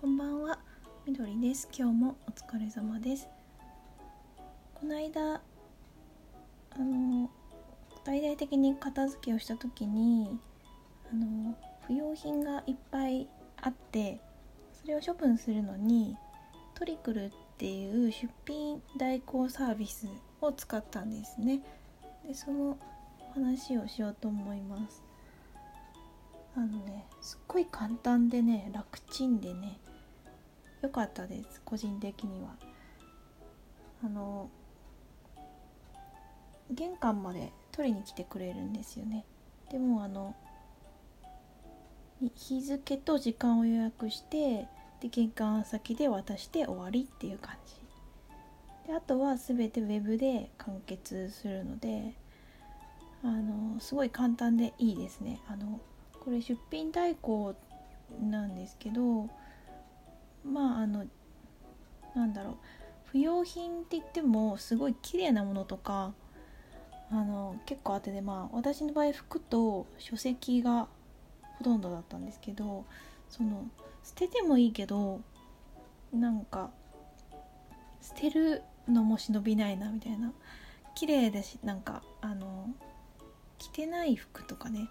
[0.00, 0.58] こんばんは、
[1.06, 1.68] みどりです。
[1.78, 3.28] 今日もお疲れ様です。
[4.72, 7.28] この間、あの、
[8.02, 10.40] 大々的に片付けをした時に、
[11.12, 11.54] あの、
[11.86, 13.28] 不要品がいっぱい
[13.60, 14.22] あって、
[14.72, 16.16] それを処分するのに、
[16.72, 20.08] トリクルっていう出品代行サービス
[20.40, 21.60] を使ったんですね。
[22.26, 22.78] で、その
[23.34, 25.02] 話をしようと思います。
[26.56, 29.78] あのね、すっごい簡単でね、楽ちんでね、
[30.82, 32.56] 良かったです個人的には。
[34.02, 34.48] あの
[36.70, 39.24] 玄関まで取りに来てくれるんですよね。
[39.70, 40.34] でもあの
[42.34, 44.68] 日付と時間を予約して
[45.00, 47.74] で玄関先で渡して終わりっていう感じ。
[48.86, 52.14] であとは全てウェブで完結するので
[53.22, 55.40] あのすごい簡単でいいですね。
[55.48, 55.80] あの
[56.20, 57.54] これ出品代行
[58.22, 59.28] なんですけど
[60.44, 61.04] まああの
[62.14, 62.56] なんだろう。
[63.06, 66.12] 不要品って言ってもすごい綺麗なものとか
[67.10, 70.86] あの結構あってでまあ私の場合服と書籍が
[71.58, 72.84] ほとんどだったんですけど
[73.28, 73.66] その
[74.04, 75.20] 捨ててもいいけど
[76.12, 76.70] なんか
[78.00, 80.32] 捨てるのも忍びないなみたいな。
[80.94, 82.68] 綺麗だしなんかあの
[83.58, 84.88] 着てない服とかね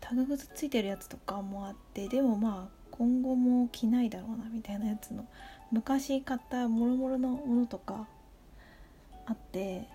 [0.00, 5.26] タグがついてるやつとかもあってでもまあ今後も着ないだろうなみたいなやつの
[5.70, 8.06] 昔買ったもろもろのものとか
[9.26, 9.88] あって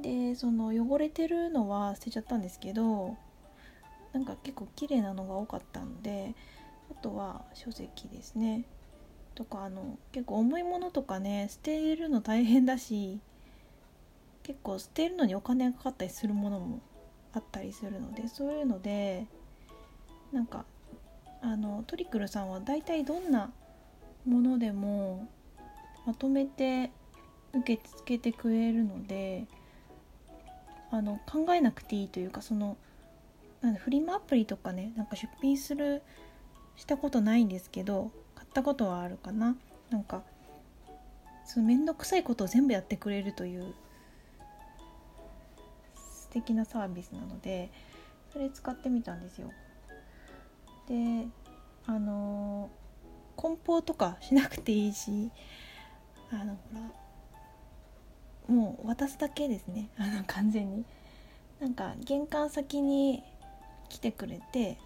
[0.00, 3.16] でその汚れてるのは捨てちゃったんですけど
[4.12, 6.34] なんか結構綺麗なのが多かったので
[6.90, 8.64] あとは書籍ですね。
[9.34, 13.20] とかあの結構重いものとかね捨てるの大変だし
[14.42, 16.80] 結構捨てるのにお金がかかったりするものも
[17.32, 19.26] あったりするのでそういうので
[20.32, 20.64] なんか
[21.40, 23.52] あのトリクルさんは大体どんな
[24.26, 25.28] ものでも
[26.06, 26.90] まとめて
[27.52, 29.46] 受け付けてくれるので
[30.90, 32.76] あの考えなくていいというかその
[33.60, 36.02] なんフリマアプリとかねなんか出品する
[36.76, 39.56] したことないんですけど買ったことはあるかな。
[39.90, 40.22] なんか
[41.44, 43.74] その面倒くさいことを全部やってくれるという
[45.96, 47.70] 素敵なサービスなので
[48.30, 49.50] それ使ってみたんですよ。
[50.88, 51.28] で
[51.86, 52.70] あの
[53.36, 55.30] 梱包とかしなくていいし
[56.30, 59.90] あのほらもう渡すだけですね。
[59.98, 60.84] あの完全に。
[61.60, 63.22] なんか玄関先に
[63.88, 64.78] 来てくれて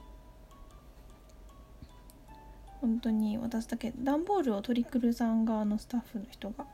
[2.80, 3.92] 本当に渡すだけ。
[3.96, 6.66] 段ボールをトリクルさん側のスタッフの人が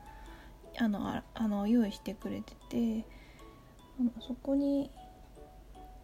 [0.77, 3.05] あのああの用意してくれてて
[4.21, 4.89] そこに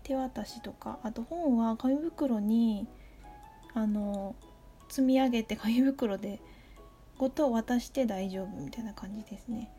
[0.03, 2.87] 手渡しとかあと本は紙袋に
[3.75, 4.35] あの
[4.89, 6.39] 積み上げて紙袋で
[7.17, 9.69] ごと渡して大丈夫みたいな感じですね。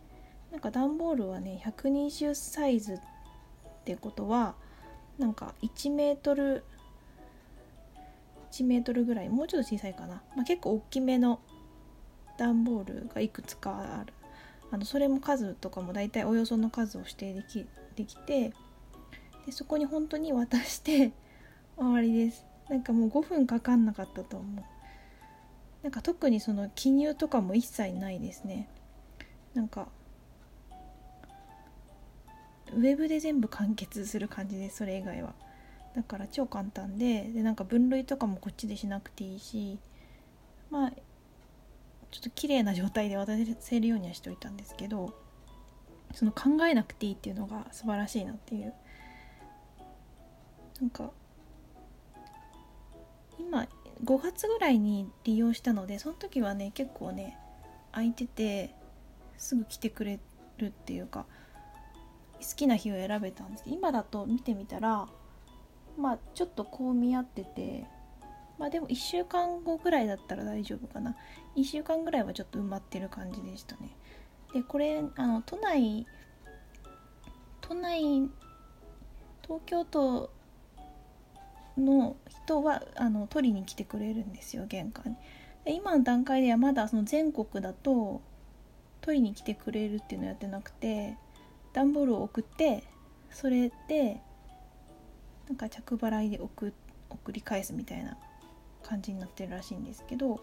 [0.52, 2.98] なんか段ボールはね120サイズっ
[3.84, 4.54] てことは
[5.18, 6.62] なんか1メートル
[8.52, 11.40] 1メートルぐらいもうちょっと小さいかな、まあ、結構大きめの
[12.38, 14.12] 段ボールがいくつかある。
[14.70, 18.52] あのそれも数とかも大体およその数を指定できできて
[19.46, 21.12] でそこに本当に渡して
[21.76, 22.44] 終わりです。
[22.68, 24.64] なんかもう5分かかんなかったと思う。
[25.82, 28.68] なんか特にその記入とかも一切ないですね。
[29.54, 29.88] なんか
[32.72, 35.34] ウェブで全部完結する感じでそれ以外は。
[35.94, 39.78] だから超簡単ででなんか分類とかもこっちでしなくていいし
[40.70, 40.90] まあ
[42.10, 45.18] ちょっと綺麗な状態で渡せるようにはしておいたんですけど
[46.12, 48.74] その考えなくていいっていうのが素晴らしいなっていう。
[50.80, 51.10] なんか
[53.46, 53.68] 今
[54.04, 57.38] 5月ぐらいに利用したのでその時はね結構ね
[57.92, 58.74] 空いてて
[59.38, 60.18] すぐ来てくれ
[60.58, 61.26] るっていうか
[62.40, 63.64] 好きな日を選べたんです。
[63.64, 65.08] けど今だと見てみたら
[65.96, 67.86] まあちょっとこう見合ってて
[68.58, 71.14] まあでも1週間後ぐらいだったら大丈夫かな。
[71.56, 73.96] 1週間ぐらいはちょっと埋まってる感じでしたね。
[74.52, 76.06] でこれあの都内
[77.60, 78.28] 都内
[79.42, 80.30] 東京都
[81.76, 85.16] の人はあの取りに来てくれるんですよ玄関に。
[85.76, 88.20] 今の段階ではまだその全国だと
[89.00, 91.16] 取りに来てくれるっていうのをやってなくて
[91.72, 92.84] 段ボールを送って
[93.30, 94.20] それで
[95.48, 96.72] なんか着払いで送
[97.10, 98.16] 送り返すみたいな
[98.82, 100.40] 感じになってるらしいんですけど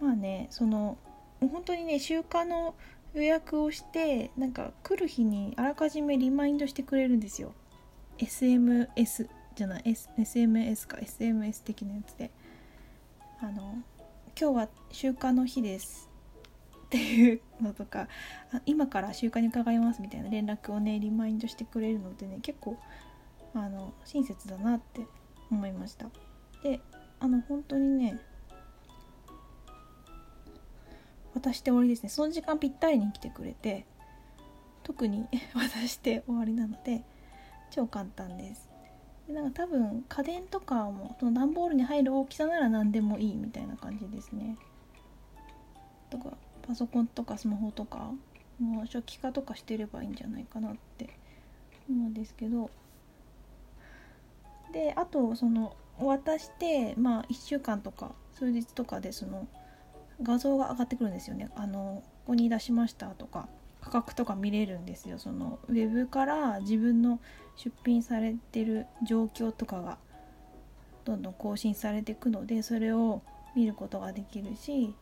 [0.00, 0.98] まあねその
[1.40, 2.74] 本当にね集荷の
[3.14, 7.52] 予約をしてなんか来る日にあらかじめリマインドしてくれるんですよ。
[8.18, 12.30] SMS じゃない、S、SMS か SMS 的なやつで。
[13.40, 13.82] あの
[14.40, 16.08] 今日は週間の日です。
[16.86, 18.06] っていうのとか
[18.66, 22.78] 今から週間に伺いますみたいな連絡をねリマインドしてくれるのでね結構
[23.54, 25.00] あの親切だなって
[25.50, 26.06] 思いました。
[26.62, 26.80] で
[27.18, 28.20] あの本当にね
[31.34, 32.10] 渡して終わりですね。
[32.10, 33.86] その時間ぴったりに来てくれて
[34.82, 37.04] 特に 渡して終わりなので
[37.72, 38.68] 超簡単です。
[39.26, 44.56] でなんか多分家電とかもその段ボールに入る大きさなら何でもいいみたいな感じですね。
[46.10, 46.36] とか
[46.66, 48.12] パソコンとかスマホとか
[48.60, 51.08] もう初期化とかしてればいいんじゃないかなって
[51.88, 52.70] 思うんですけど。
[54.72, 59.46] であとその渡してまあ1週間とか数日とかでその
[60.22, 61.50] 画像が上がってくるんですよね。
[61.56, 63.48] あのここに出しましたとか。
[63.82, 65.18] 価格とか見れるんですよ。
[65.18, 67.20] そのウェブから自分の
[67.56, 69.98] 出品されてる状況とかが
[71.04, 73.22] どんどん更新されていくのでそれを
[73.54, 74.94] 見ることができるし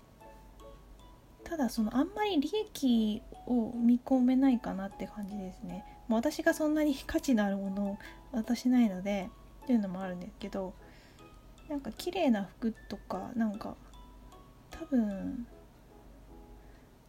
[1.45, 5.85] ただそのあんまり利益を見込めないかなって感じですね。
[6.09, 7.99] も私がそんなに価値のあるものを
[8.33, 9.31] 渡しないので
[9.65, 10.75] っていうのもあるんですけど
[11.69, 13.77] なんか綺麗な服とかなんか
[14.71, 15.47] 多分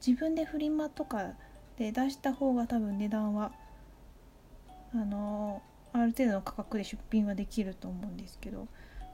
[0.06, 1.34] 自分でフリマとか
[1.82, 3.52] で出した方が多分値段は
[4.94, 5.64] あの
[5.94, 8.68] ある程度の価格で出品はできると思うんですけど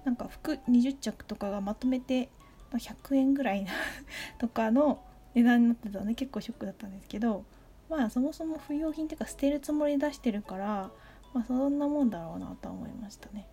[0.03, 2.29] なんか服20着とかがまとめて
[2.73, 3.71] 100円ぐらいな
[4.37, 4.99] とかの
[5.33, 7.45] 値段になってたので結構ショックだったんですけど
[7.89, 10.91] まあそもそも不要品っていうか捨てるつもりで出してるから
[11.33, 13.47] まあそんなもんだろうなとは思いましたね。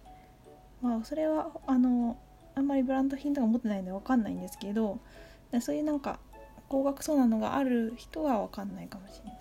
[0.82, 2.16] まあそれはあの
[2.56, 4.99] あんまりブランド品とか持ってないので分かんないんですけど
[5.61, 6.19] そういうなんか
[6.69, 9.34] 高額そうなのがある人は分かんないかもしれない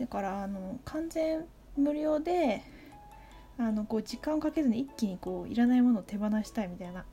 [0.00, 1.44] だからあの完全
[1.76, 2.62] 無料で
[3.58, 7.04] あのこう時間をかけずに一気にこういらないものを手放したいみたいな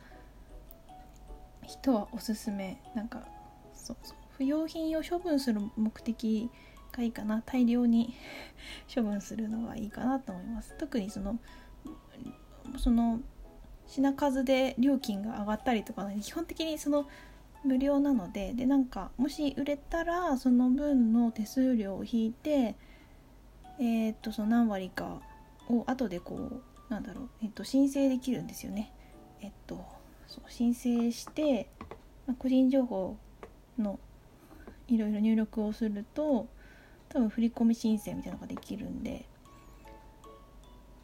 [1.63, 3.23] 人はおすすめなんか
[3.73, 6.50] そうそう不要品を処分する目的
[6.91, 8.13] がいいかな大量に
[8.94, 11.39] 処分するのがいいかなと思います特にその
[12.77, 13.19] その
[13.88, 17.07] 品数で料金が上がったりとか、ね、基本的にその
[17.65, 22.75] 無料なのででなんかもし売れたらその分の手数料を引いて
[23.79, 25.19] えー、っとその何割か
[25.67, 28.94] を後でこうなんだろう、えっと、申請できるんですよね。
[29.41, 29.83] えっと
[30.27, 31.69] そう申請して、
[32.27, 33.17] まあ、個人情報
[33.77, 34.00] の
[34.88, 36.47] いろいろ入力をすると
[37.09, 39.25] 多分振込申請みたいなのができるんで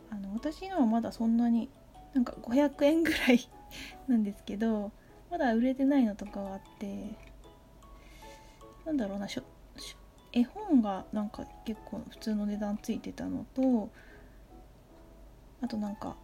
[0.10, 1.70] あの私のはまだそんなに
[2.14, 3.50] なんか500円ぐらい
[4.08, 4.92] なんですけど
[5.32, 7.16] まだ売れてないのとかがあって
[8.86, 9.28] なんだろうな
[10.34, 13.90] 絵本がなんか結構普通の値段ついてたのと
[15.62, 16.18] あとなんか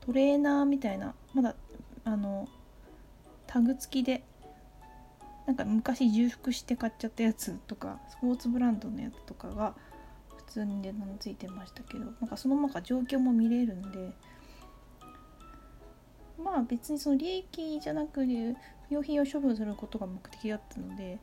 [0.00, 1.54] トレーナーみたいなまだ
[2.04, 2.48] あの
[3.46, 4.24] タグ付きで
[5.46, 9.74] なんか昔重複して買っちゃったやつとかスポーツブランドのやつとかが
[10.36, 14.12] 普通に値段ついてましたけどなんかそのまま状況も見れるんで
[16.42, 18.56] まあ別にその利益じゃなく不
[18.90, 21.18] 用品を処分することが目的だったので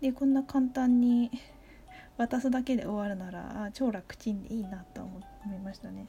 [0.00, 1.30] でこんな簡単に
[2.16, 5.20] 渡すだけで終わるなら超楽ちんでいいなと思
[5.54, 6.06] いましたね。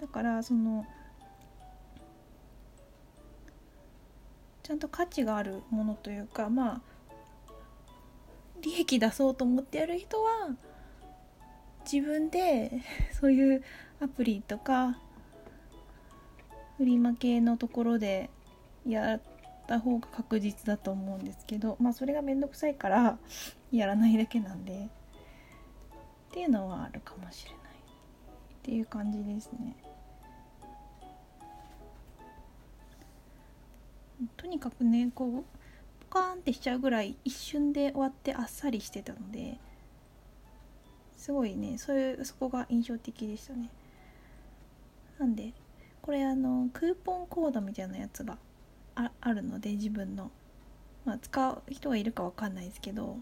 [0.00, 0.86] だからその
[4.62, 6.80] ちゃんと価値があるものというかまあ
[8.62, 10.56] 利益出そうと思ってやる人は
[11.90, 12.80] 自分で
[13.12, 13.64] そういう
[14.00, 14.98] アプリとか
[16.80, 18.30] フリマ系のところで
[18.88, 19.20] やっ
[19.66, 23.18] た方が確実だと思うんですけどまあそれがめんどくさいから
[23.70, 27.62] やらないだけなんでっていうのはあるかもしれないっ
[28.62, 29.76] ていう感じですね。
[34.38, 35.30] とにかくねこう
[36.10, 39.58] ポカーンってしちゃうぐらい一瞬で終わってあっさりしてたので
[41.18, 43.68] すごいねそういうそこが印象的でしたね。
[45.18, 45.52] なんで
[46.10, 48.36] これあのクーポンコードみたいなやつが
[48.96, 50.32] ああるので自分の、
[51.04, 53.16] まあ、使う人がいるかわかんないですけど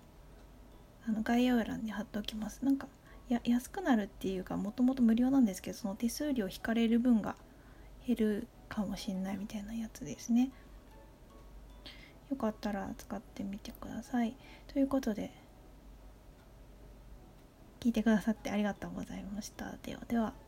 [1.06, 2.64] あの概要欄に貼っておきます。
[2.64, 2.88] なんか
[3.28, 7.36] や安くなるっていうかもともと無料なんですけどその手数料引かれる分が
[8.06, 10.50] 減るかもしんないみたいなやつですね。
[12.30, 14.34] よかったら使ってみてください。
[14.66, 15.30] ということで
[17.80, 19.74] 聞いてくださってありがとうございました。
[19.82, 20.47] ではでは。